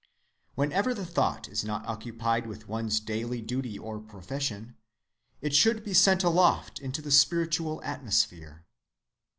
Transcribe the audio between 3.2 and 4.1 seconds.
duty or